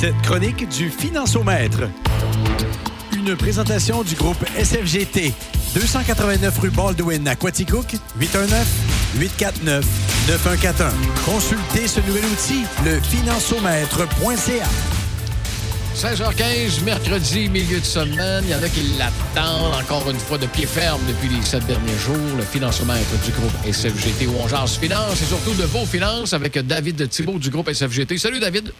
[0.00, 1.82] cette chronique du Financiomètre.
[3.12, 5.34] Une présentation du groupe SFGT.
[5.74, 9.82] 289 rue Baldwin à Quaticook, 819-849-9141.
[11.26, 14.64] Consultez ce nouvel outil, le financiomètre.ca.
[15.94, 18.44] 16h15, mercredi, milieu de semaine.
[18.44, 21.66] Il y en a qui l'attendent encore une fois de pied ferme depuis les sept
[21.66, 22.16] derniers jours.
[22.38, 27.06] Le financemètre du groupe SFGT où on finance et surtout de vos finances avec David
[27.10, 28.16] Thibault du groupe SFGT.
[28.16, 28.72] Salut David.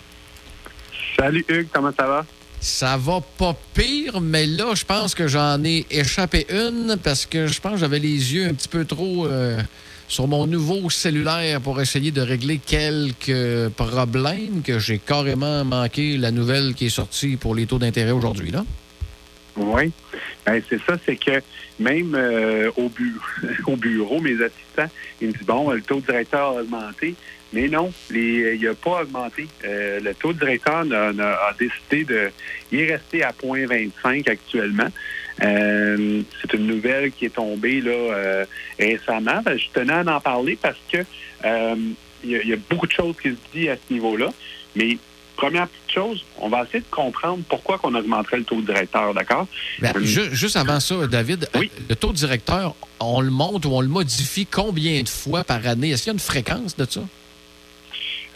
[1.21, 2.25] Salut Hugues, comment ça va?
[2.61, 7.47] Ça va pas pire, mais là, je pense que j'en ai échappé une parce que
[7.47, 9.61] je pense que j'avais les yeux un petit peu trop euh,
[10.09, 16.31] sur mon nouveau cellulaire pour essayer de régler quelques problèmes que j'ai carrément manqué la
[16.31, 18.65] nouvelle qui est sortie pour les taux d'intérêt aujourd'hui, là.
[19.57, 19.93] Oui.
[20.47, 21.43] Ben, c'est ça, c'est que
[21.79, 22.91] même euh, au,
[23.71, 24.91] au bureau, mes assistants,
[25.21, 27.15] ils me disent bon, le taux directeur a augmenté.
[27.53, 29.47] Mais non, les, il n'a pas augmenté.
[29.65, 32.31] Euh, le taux directeur a, décidé de.
[32.71, 34.89] Il est resté à 0,25 actuellement.
[35.43, 38.45] Euh, c'est une nouvelle qui est tombée là euh,
[38.79, 39.41] récemment.
[39.45, 40.99] Ben, je tenais à en parler parce que
[42.23, 44.29] il y, a beaucoup de choses qui se disent à ce niveau-là.
[44.77, 44.99] Mais
[45.37, 49.47] première petite chose, on va essayer de comprendre pourquoi qu'on augmenterait le taux directeur, d'accord?
[49.81, 51.49] Ben, juste avant ça, David,
[51.89, 55.91] le taux directeur, on le monte ou on le modifie combien de fois par année?
[55.91, 57.01] Est-ce qu'il y a une fréquence de ça?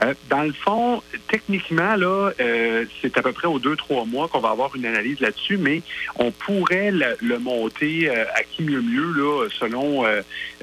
[0.03, 4.29] Euh, dans le fond, techniquement, là, euh, c'est à peu près aux deux, trois mois
[4.29, 5.83] qu'on va avoir une analyse là-dessus, mais
[6.17, 10.05] on pourrait le, monter euh, à qui mieux mieux, là, selon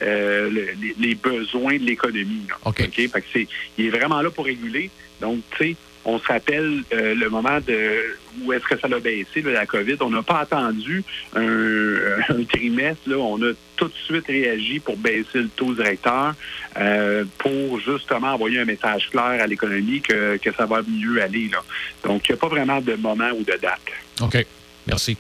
[0.02, 2.48] les, besoins de l'économie.
[2.66, 2.82] OK?
[2.82, 4.90] Fait que c'est, il est vraiment là pour réguler.
[5.22, 9.00] Donc, tu sais, on se rappelle euh, le moment de où est-ce que ça a
[9.00, 9.98] baissé, la COVID.
[10.02, 11.04] On n'a pas attendu
[11.36, 13.10] un, trimestre.
[13.10, 13.18] Là.
[13.18, 16.34] On a tout de suite réagi pour baisser le taux directeur
[16.80, 21.50] euh, pour justement envoyer un message clair à l'économie que, que ça va mieux aller.
[21.50, 21.64] Là.
[22.04, 23.80] Donc, il n'y a pas vraiment de moment ou de date.
[24.22, 24.46] OK.
[24.88, 25.18] Merci.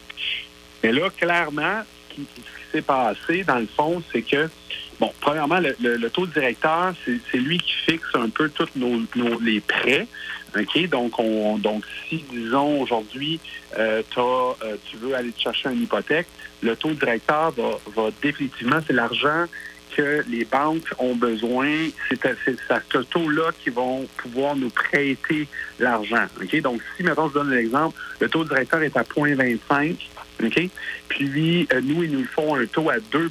[0.83, 2.27] Mais là, clairement, ce qui,
[2.71, 4.49] s'est passé, dans le fond, c'est que
[5.01, 9.59] Bon, premièrement, le, taux directeur, c'est lui qui fixe un peu tous nos, nos, les
[9.59, 10.05] prêts.
[10.55, 10.89] OK?
[10.89, 13.39] Donc, on, donc si, disons, aujourd'hui,
[13.79, 16.27] euh, euh, tu veux aller te chercher une hypothèque,
[16.61, 19.47] le taux directeur va, va définitivement, c'est l'argent
[19.97, 21.89] que les banques ont besoin.
[22.07, 22.33] C'est à,
[22.93, 25.47] ce taux-là qu'ils vont pouvoir nous prêter
[25.79, 26.27] l'argent.
[26.39, 26.61] OK?
[26.61, 29.95] Donc, si, maintenant, je donne l'exemple, le taux directeur est à 0,25
[30.43, 30.69] OK?
[31.07, 33.29] Puis, euh, nous, ils nous font un taux à 2%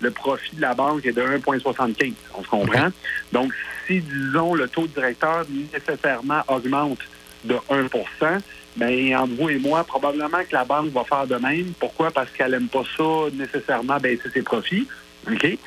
[0.00, 2.88] Le profit de la banque est de 1,75 On se comprend?
[3.32, 3.52] Donc,
[3.86, 7.00] si, disons, le taux directeur nécessairement augmente
[7.44, 8.40] de 1%
[8.76, 11.72] bien, entre vous et moi, probablement que la banque va faire de même.
[11.78, 12.10] Pourquoi?
[12.10, 14.86] Parce qu'elle n'aime pas ça nécessairement baisser ses profits.
[15.30, 15.58] OK?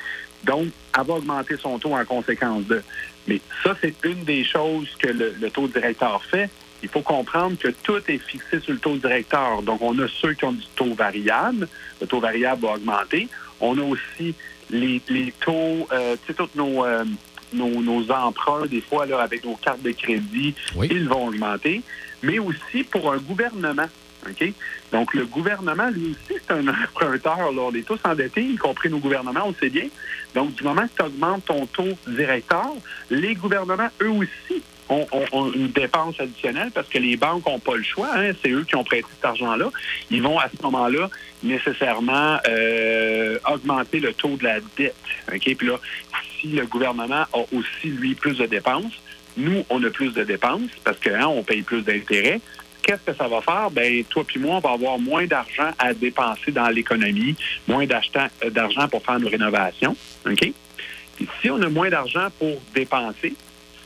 [0.44, 2.82] Donc, elle va augmenter son taux en conséquence de.
[3.26, 6.50] Mais ça, c'est une des choses que le taux directeur fait
[6.84, 9.62] il faut comprendre que tout est fixé sur le taux directeur.
[9.62, 11.66] Donc, on a ceux qui ont du taux variable.
[11.98, 13.26] Le taux variable va augmenter.
[13.58, 14.34] On a aussi
[14.68, 15.00] les,
[15.40, 17.04] taux, euh, tu sais, tous nos, euh,
[17.54, 21.80] nos, emprunts, des fois, là, avec nos cartes de crédit, ils vont augmenter.
[22.22, 23.88] Mais aussi pour un gouvernement.
[24.92, 27.50] Donc, le gouvernement, lui aussi, c'est un emprunteur.
[27.50, 27.62] Là.
[27.62, 29.88] On est tous endettés, y compris nos gouvernements, on le sait bien.
[30.34, 32.72] Donc, du moment que tu augmentes ton taux directeur,
[33.10, 38.10] les gouvernements, eux aussi, une dépense additionnelle parce que les banques n'ont pas le choix.
[38.14, 39.70] Hein, c'est eux qui ont prêté cet argent-là.
[40.10, 41.08] Ils vont à ce moment-là
[41.42, 44.94] nécessairement euh, augmenter le taux de la dette.
[45.28, 45.78] Puis là,
[46.40, 48.92] si le gouvernement a aussi, lui, plus de dépenses,
[49.36, 52.40] nous, on a plus de dépenses parce qu'on hein, paye plus d'intérêts.
[52.82, 53.70] Qu'est-ce que ça va faire?
[53.70, 57.34] Ben, toi puis moi, on va avoir moins d'argent à dépenser dans l'économie,
[57.66, 59.96] moins euh, d'argent pour faire nos rénovations.
[61.40, 63.34] Si on a moins d'argent pour dépenser,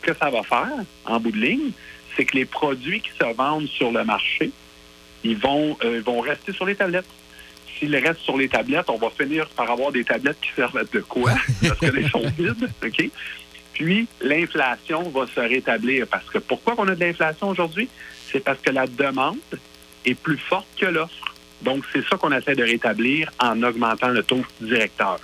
[0.01, 0.71] ce que ça va faire,
[1.05, 1.71] en bout de ligne,
[2.15, 4.51] c'est que les produits qui se vendent sur le marché,
[5.23, 7.05] ils vont, euh, vont rester sur les tablettes.
[7.77, 10.99] S'ils restent sur les tablettes, on va finir par avoir des tablettes qui servent de
[11.01, 11.33] quoi?
[11.61, 13.09] Parce qu'elles sont vides, OK?
[13.73, 16.05] Puis, l'inflation va se rétablir.
[16.07, 17.87] Parce que pourquoi on a de l'inflation aujourd'hui?
[18.29, 19.37] C'est parce que la demande
[20.05, 21.33] est plus forte que l'offre.
[21.61, 25.19] Donc, c'est ça qu'on essaie de rétablir en augmentant le taux directeur.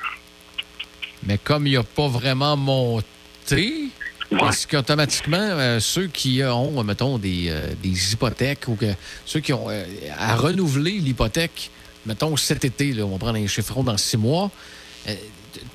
[1.23, 3.89] Mais comme il n'a pas vraiment monté,
[4.31, 8.93] est-ce qu'automatiquement, euh, ceux qui ont, mettons, des, euh, des hypothèques ou que
[9.25, 9.85] ceux qui ont euh,
[10.17, 11.69] à renouveler l'hypothèque,
[12.05, 14.49] mettons, cet été, là, on va prendre un chiffron dans six mois,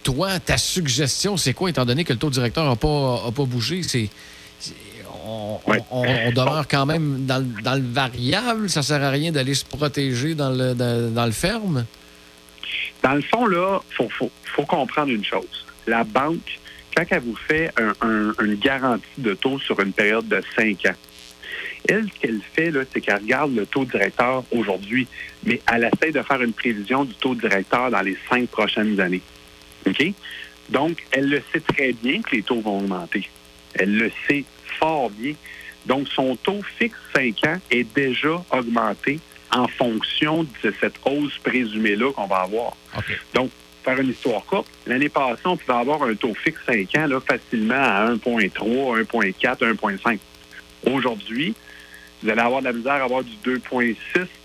[0.03, 3.45] toi, ta suggestion, c'est quoi, étant donné que le taux directeur n'a pas, a pas
[3.45, 3.83] bougé?
[3.83, 4.09] C'est.
[5.25, 5.61] On,
[6.35, 8.69] demeure quand même dans, dans, le variable.
[8.69, 11.85] Ça sert à rien d'aller se protéger dans le, dans, le ferme?
[13.03, 15.67] Dans le fond, là, il faut, faut, faut comprendre une chose.
[15.87, 16.59] La banque
[16.97, 17.73] quand elle vous fait
[18.03, 20.97] une garantie de taux sur une période de 5 ans,
[21.89, 25.07] Elle, ce qu'elle fait, là, c'est qu'elle regarde le taux directeur aujourd'hui,
[25.45, 29.23] mais elle essaie de faire une prévision du taux directeur dans les cinq prochaines années.
[29.87, 30.13] OK?
[30.69, 33.29] Donc, elle le sait très bien que les taux vont augmenter.
[33.75, 34.45] Elle le sait
[34.79, 35.35] fort bien.
[35.87, 39.19] Donc, son taux fixe 5 ans est déjà augmenté
[39.51, 42.77] en fonction de cette hausse présumée-là qu'on va avoir.
[43.35, 43.51] Donc,
[43.83, 47.21] faire une histoire courte, l'année passée, on pouvait avoir un taux fixe 5 ans là,
[47.21, 50.19] facilement à 1,3, 1,4, 1,5.
[50.87, 51.55] Aujourd'hui,
[52.23, 53.97] vous allez avoir de la misère à avoir du 2,6,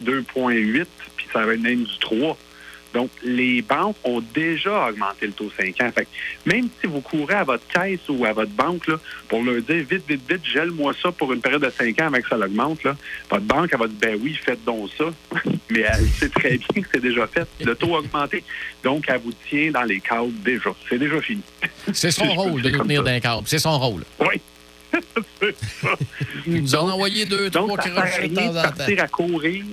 [0.04, 0.86] 2,8,
[1.18, 2.38] puis ça va être même du 3.
[2.95, 5.92] Donc, les banques ont déjà augmenté le taux 5 ans.
[5.94, 6.07] Fait
[6.45, 8.95] même si vous courez à votre caisse ou à votre banque là,
[9.27, 12.24] pour leur dire vite, vite, vite, gèle-moi ça pour une période de 5 ans avec
[12.24, 12.80] que ça l'augmente,
[13.30, 15.06] votre banque, elle va dire ben oui, faites donc ça.
[15.69, 17.45] Mais elle sait très bien que c'est déjà fait.
[17.59, 18.45] Le taux a augmenté.
[18.81, 20.69] Donc, elle vous tient dans les cadres déjà.
[20.88, 21.41] C'est déjà fini.
[21.91, 23.44] C'est son rôle de nous tenir dans les cadres.
[23.45, 24.03] C'est son rôle.
[24.21, 24.39] Oui.
[26.48, 28.62] Ils nous ont envoyé deux, donc, trois crochets de temps en temps.
[28.62, 29.65] partir à courir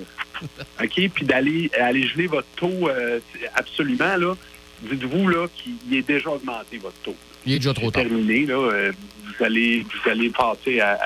[0.82, 1.10] OK?
[1.14, 3.20] Puis d'aller aller geler votre taux euh,
[3.54, 4.34] absolument, là,
[4.82, 7.16] dites-vous là qu'il est déjà augmenté, votre taux.
[7.46, 8.04] Il est déjà trop tard.
[8.04, 8.92] terminé, là, euh,
[9.24, 10.98] vous, allez, vous allez passer à,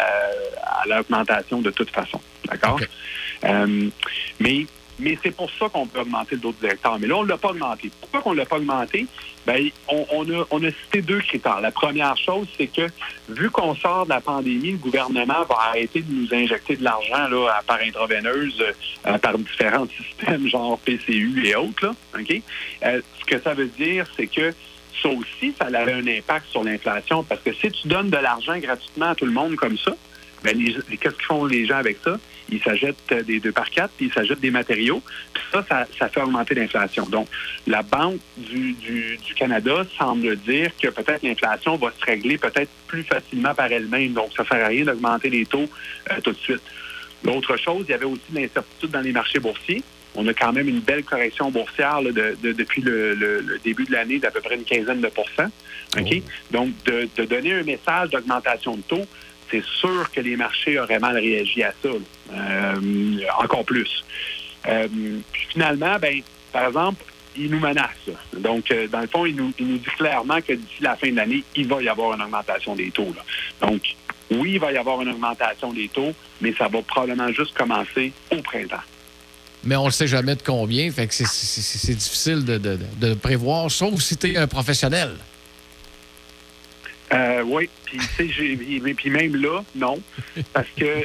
[0.89, 2.21] l'augmentation de toute façon.
[2.49, 2.81] D'accord?
[3.45, 3.89] Euh,
[4.39, 4.67] mais
[4.99, 6.99] mais c'est pour ça qu'on peut augmenter le taux directeur.
[6.99, 7.91] Mais là, on ne l'a pas augmenté.
[8.01, 9.07] Pourquoi qu'on ne l'a pas augmenté?
[9.47, 11.61] Bien, on, a, on a cité deux critères.
[11.61, 12.87] La première chose, c'est que
[13.29, 17.29] vu qu'on sort de la pandémie, le gouvernement va arrêter de nous injecter de l'argent
[17.29, 18.63] là, par intraveineuse,
[19.07, 19.87] euh, par différents
[20.19, 21.87] systèmes, genre PCU et autres.
[21.87, 22.43] Là, OK?
[22.85, 24.53] Euh, ce que ça veut dire, c'est que
[25.03, 27.23] ça aussi, ça a un impact sur l'inflation.
[27.23, 29.93] Parce que si tu donnes de l'argent gratuitement à tout le monde comme ça,
[30.43, 30.57] ben,
[31.01, 32.19] qu'est-ce qu'ils font les gens avec ça?
[32.49, 35.03] Ils s'achètent des deux par quatre, puis ils s'achètent des matériaux.
[35.33, 35.65] Puis ça,
[35.99, 37.07] ça, fait augmenter l'inflation.
[37.07, 37.29] Donc,
[37.67, 43.03] la Banque du, du, Canada semble dire que peut-être l'inflation va se régler peut-être plus
[43.03, 44.13] facilement par elle-même.
[44.13, 45.69] Donc, ça ne sert à rien d'augmenter les taux
[46.11, 46.63] euh, tout de suite.
[47.25, 49.83] L'autre chose, il y avait aussi de l'incertitude dans les marchés boursiers.
[50.15, 54.41] On a quand même une belle correction boursière depuis le, début de l'année d'à peu
[54.41, 55.51] près une quinzaine de pourcents.
[55.99, 56.07] OK?
[56.11, 56.21] Oh.
[56.53, 59.07] Donc, de, de donner un message d'augmentation de taux,
[59.51, 61.89] c'est sûr que les marchés auraient mal réagi à ça,
[62.33, 64.05] euh, encore plus.
[64.69, 64.89] Euh,
[65.51, 66.21] finalement, ben,
[66.53, 67.05] par exemple,
[67.37, 67.91] il nous menace.
[68.37, 71.45] Donc, euh, dans le fond, il nous, dit clairement que d'ici la fin de l'année,
[71.55, 73.15] il va y avoir une augmentation des taux.
[73.61, 73.83] Donc,
[74.31, 78.13] oui, il va y avoir une augmentation des taux, mais ça va probablement juste commencer
[78.33, 78.83] au printemps.
[79.65, 84.01] Mais on ne sait jamais de combien, fait que c'est difficile de, de, prévoir, sauf
[84.01, 85.11] si tu es un professionnel.
[87.13, 87.99] Euh, oui, puis
[88.95, 90.01] puis même là, non,
[90.53, 91.05] parce que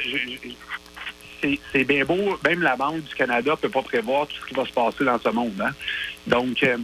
[1.71, 4.53] c'est bien beau, même la Banque du Canada ne peut pas prévoir tout ce qui
[4.55, 5.59] va se passer dans ce monde.
[5.61, 5.71] Hein?
[6.27, 6.77] Donc, euh,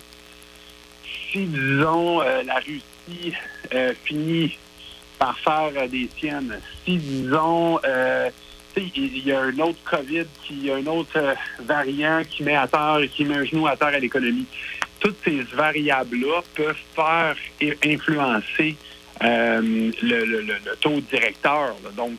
[1.32, 3.34] si, disons, euh, la Russie
[4.04, 4.58] finit
[5.18, 7.80] par faire des siennes, si, disons,
[8.76, 13.26] il y a un autre COVID, qui, un autre variant qui met à terre, qui
[13.26, 14.46] met un genou à terre à l'économie,
[15.00, 17.36] toutes ces variables-là peuvent faire
[17.84, 18.76] influencer
[19.24, 21.76] euh, le, taux directeur.
[21.96, 22.18] Donc,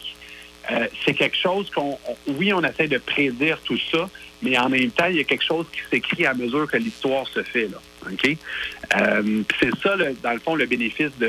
[0.71, 4.09] euh, c'est quelque chose qu'on, oui, on essaie de prédire tout ça,
[4.43, 7.27] mais en même temps, il y a quelque chose qui s'écrit à mesure que l'histoire
[7.29, 7.69] se fait.
[7.69, 7.79] Là,
[8.11, 8.37] OK?
[8.97, 11.27] Euh, c'est ça, dans le fond, le bénéfice du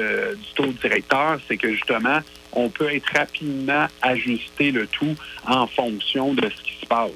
[0.55, 2.19] taux directeur, c'est que justement,
[2.51, 5.15] on peut être rapidement ajusté le tout
[5.47, 7.11] en fonction de ce qui se passe.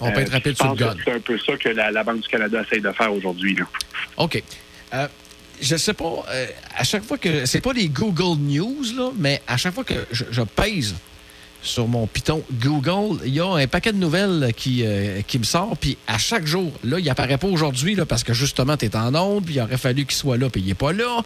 [0.00, 2.28] On peut être rapide sur le C'est un peu ça que la, la, Banque du
[2.28, 3.56] Canada essaie de faire aujourd'hui.
[4.18, 4.42] OK
[5.60, 6.46] je sais pas, euh,
[6.76, 7.46] à chaque fois que.
[7.46, 10.94] C'est pas les Google News, là, mais à chaque fois que je, pèse
[11.62, 15.44] sur mon Python Google, il y a un paquet de nouvelles qui, euh, qui me
[15.44, 18.96] sort, puis à chaque jour, là, il apparaît pas aujourd'hui, parce que justement, tu es
[18.96, 21.22] en onde, puis il aurait fallu qu'il soit là, puis il n'est pas là.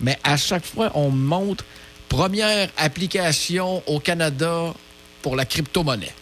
[0.00, 1.64] Mais à chaque fois, on me montre
[2.08, 4.74] première application au Canada
[5.22, 6.12] pour la crypto-monnaie.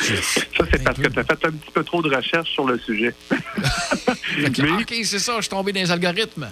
[0.00, 2.78] Ça, c'est parce que tu as fait un petit peu trop de recherches sur le
[2.78, 3.14] sujet.
[4.80, 6.50] OK, c'est ça, je suis tombé dans les algorithmes.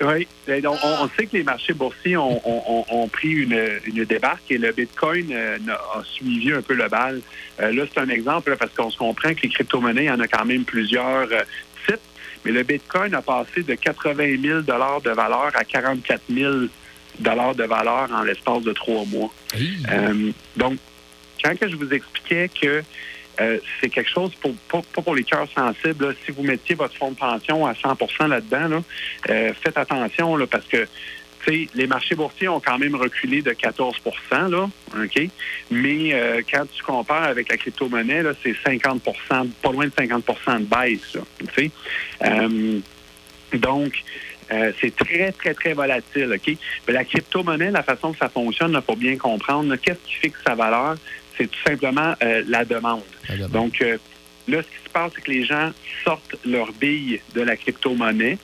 [0.00, 5.28] Oui, ben, on, sait que les marchés boursiers ont, pris une, débarque et le Bitcoin
[5.32, 5.58] euh,
[5.94, 7.20] a suivi un peu le bal.
[7.60, 10.18] Euh, là, c'est un exemple parce qu'on se comprend que les crypto-monnaies, il y en
[10.18, 11.42] a quand même plusieurs euh,
[11.86, 12.00] types,
[12.44, 16.52] mais le Bitcoin a passé de 80 000 de valeur à 44 000
[17.20, 19.32] de valeur en l'espace de trois mois.
[20.56, 20.78] donc,
[21.44, 22.82] quand que je vous expliquais que
[23.40, 26.14] euh, c'est quelque chose pour pas, pour les cœurs sensibles.
[26.24, 28.82] Si vous mettiez votre fonds de pension à 100% là-dedans,
[29.30, 30.86] euh, faites attention là, parce que
[31.74, 33.96] les marchés boursiers ont quand même reculé de 14
[34.48, 35.28] là, OK?
[35.72, 40.64] Mais euh, quand tu compares avec la crypto-monnaie, c'est 50% pas loin de 50% de
[40.66, 41.14] baisse.
[41.14, 42.48] Là,
[43.54, 43.92] donc,
[44.52, 46.56] Euh, c'est très, très, très volatile, OK?
[46.88, 50.54] La crypto-monnaie, la façon que ça fonctionne, il faut bien comprendre, qu'est-ce qui fixe sa
[50.54, 50.96] valeur?
[51.36, 53.02] C'est tout simplement euh, la demande.
[53.50, 53.98] Donc, euh,
[54.48, 55.72] là, ce qui se passe, c'est que les gens
[56.04, 58.38] sortent leurs billes de la crypto-monnaie.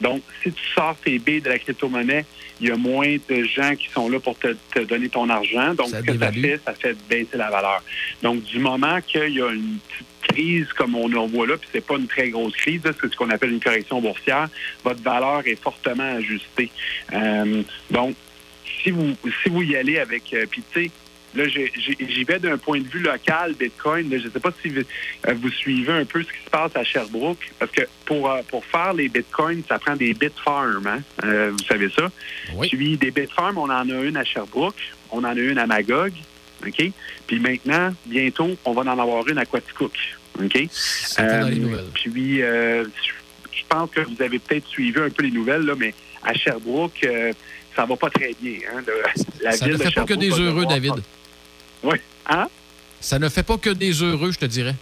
[0.00, 2.24] Donc, si tu sors tes billes de la crypto-monnaie,
[2.60, 4.48] il y a moins de gens qui sont là pour te,
[4.84, 5.74] donner ton argent.
[5.74, 7.82] Donc, ce que ça fait, ça fait baisser la valeur.
[8.22, 11.68] Donc, du moment qu'il y a une petite crise comme on en voit là, puis
[11.72, 14.48] c'est pas une très grosse crise, c'est ce qu'on appelle une correction boursière,
[14.82, 16.70] votre valeur est fortement ajustée.
[17.12, 18.16] Euh, donc,
[18.82, 20.90] si vous si vous y allez avec, euh, puis tu sais,
[21.36, 24.08] là j'y vais d'un point de vue local, Bitcoin.
[24.10, 26.84] je ne sais pas si euh, vous, suivez un peu ce qui se passe à
[26.84, 31.00] Sherbrooke, parce que pour pour faire les Bitcoins, ça prend des Bitfarms, hein?
[31.22, 32.10] vous savez ça?
[32.54, 32.68] Oui.
[32.68, 36.12] Puis des Bitfarms, on en a une à Sherbrooke, on en a une à Magog.
[36.64, 36.92] OK?
[37.26, 39.92] Puis maintenant, bientôt, on va en avoir une à Quaticook.
[40.42, 40.68] OK?
[41.18, 41.84] Euh, les nouvelles.
[41.94, 42.84] Puis, euh,
[43.52, 47.04] je pense que vous avez peut-être suivi un peu les nouvelles, là, mais à Sherbrooke,
[47.04, 47.32] euh,
[47.74, 48.58] ça va pas très bien.
[48.72, 48.82] Hein,
[49.42, 50.94] la ça ne fait pas que des heureux, David.
[51.82, 51.96] Oui.
[52.28, 52.46] Hein?
[53.00, 54.74] Ça ne fait pas que des heureux, je te dirais.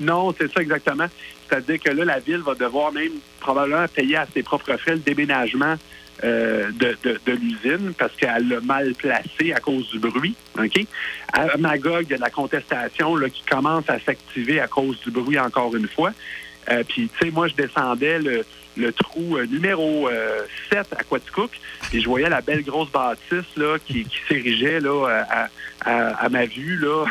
[0.00, 1.06] Non, c'est ça exactement.
[1.48, 4.98] C'est-à-dire que là, la ville va devoir même probablement payer à ses propres frais le
[4.98, 5.76] déménagement
[6.22, 10.34] euh, de, de, l'usine parce qu'elle l'a mal placé à cause du bruit.
[10.58, 10.86] OK?
[11.32, 14.98] À Magog, il y a de la contestation là, qui commence à s'activer à cause
[15.00, 16.12] du bruit encore une fois.
[16.70, 18.44] Euh, puis, tu sais, moi, je descendais le,
[18.76, 20.08] le trou euh, numéro
[20.70, 21.50] 7 à Quaticook
[21.92, 25.48] et je voyais la belle grosse bâtisse là, qui, qui s'érigeait là, à,
[25.84, 26.78] à, à, ma vue.
[26.78, 27.06] Là.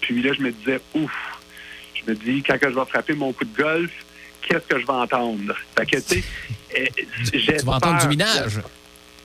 [0.00, 1.12] puis là, je me disais, ouf,
[1.94, 3.90] je me dis, quand je vais frapper mon coup de golf,
[4.42, 5.54] qu'est-ce que je vais entendre?
[5.76, 6.92] Fait que, tu sais,
[7.58, 8.60] tu vas entendre du minage.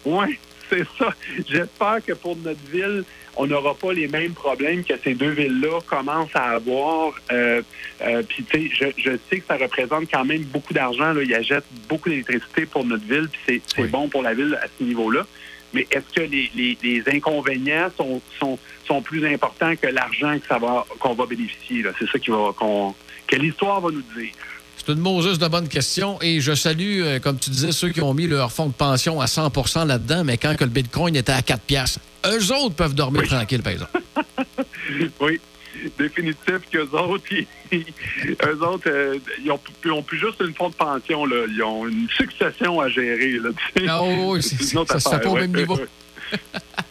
[0.06, 0.38] Oui,
[0.72, 1.14] c'est ça.
[1.50, 3.04] J'espère que pour notre ville,
[3.36, 7.14] on n'aura pas les mêmes problèmes que ces deux villes-là commencent à avoir.
[7.32, 7.62] Euh,
[8.02, 11.14] euh, puis, tu sais, je, sais que ça représente quand même beaucoup d'argent.
[11.18, 14.84] Ils achètent beaucoup d'électricité pour notre ville, puis c'est bon pour la ville à ce
[14.84, 15.26] niveau-là.
[15.74, 20.86] Mais est-ce que les, inconvénients sont, sont, sont, plus importants que l'argent que ça va
[21.00, 21.86] qu'on va bénéficier?
[21.98, 22.54] C'est ça qui va,
[23.28, 24.34] que l'histoire va nous dire.
[24.84, 26.18] C'est une Moses de bonne question.
[26.22, 29.22] Et je salue, euh, comme tu disais, ceux qui ont mis leur fonds de pension
[29.22, 32.96] à 100% là-dedans, mais quand que le Bitcoin était à 4 piastres, eux autres peuvent
[32.96, 34.02] dormir tranquille, par exemple.
[35.20, 35.40] oui,
[36.00, 37.24] définitif qu'eux autres,
[37.72, 41.46] eux autres, euh, ils, ont, plus juste une fonds de pension, là.
[41.48, 43.50] Ils ont une succession à gérer, là.
[43.88, 45.80] Ah oui, ça se fait pas au même niveau.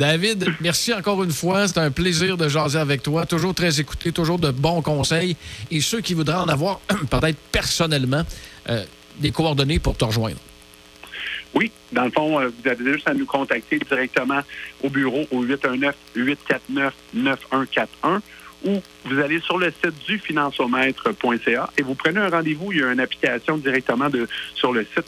[0.00, 1.68] David, merci encore une fois.
[1.68, 3.26] C'est un plaisir de jaser avec toi.
[3.26, 5.36] Toujours très écouté, toujours de bons conseils.
[5.70, 6.80] Et ceux qui voudraient en avoir,
[7.10, 8.22] peut-être personnellement,
[8.70, 8.82] euh,
[9.18, 10.38] des coordonnées pour te rejoindre.
[11.52, 14.40] Oui, dans le fond, euh, vous avez juste à nous contacter directement
[14.82, 18.20] au bureau au 819-849-9141
[18.64, 20.18] ou vous allez sur le site du
[21.76, 22.72] et vous prenez un rendez-vous.
[22.72, 24.08] Il y a une application directement
[24.54, 25.04] sur le site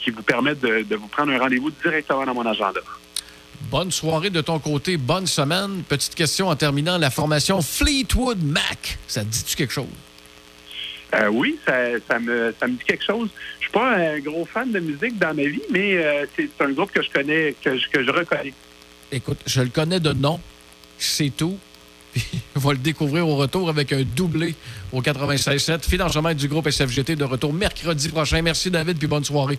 [0.00, 2.80] qui, vous permet de vous prendre un rendez-vous directement dans mon agenda.
[3.72, 5.82] Bonne soirée de ton côté, bonne semaine.
[5.88, 9.86] Petite question en terminant, la formation Fleetwood Mac, ça te dit-tu quelque chose?
[11.14, 13.30] Euh, oui, ça, me, ça me dit quelque chose.
[13.60, 16.70] Je suis pas un gros fan de musique dans ma vie, mais euh, c'est un
[16.72, 18.52] groupe que je connais, que je, que je reconnais.
[19.10, 20.38] Écoute, je le connais de nom,
[20.98, 21.58] c'est tout.
[22.12, 24.54] Puis on va le découvrir au retour avec un doublé
[24.92, 25.88] au 96.7.
[25.88, 28.42] Financement du groupe SFGT de retour mercredi prochain.
[28.42, 29.58] Merci David, puis bonne soirée.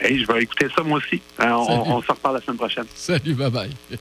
[0.00, 1.22] Hey, je vais écouter ça moi aussi.
[1.40, 2.84] Euh, on, on, se reparle la semaine prochaine.
[2.94, 3.70] Salut, bye bye.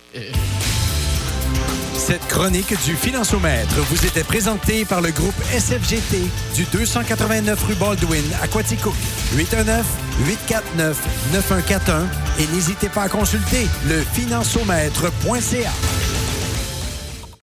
[2.06, 6.18] Cette chronique du Financiomètre vous était présentée par le groupe SFGT
[6.54, 8.94] du 289 rue Baldwin à Quaticook.
[9.36, 12.04] 819-849-9141
[12.40, 15.72] et n'hésitez pas à consulter le financiomètre.ca.